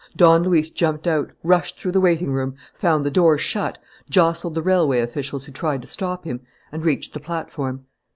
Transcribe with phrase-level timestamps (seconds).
[0.15, 3.77] Don Luis jumped out, rushed through the waiting room, found the doors shut,
[4.09, 7.85] jostled the railway officials who tried to stop him, and reached the platform.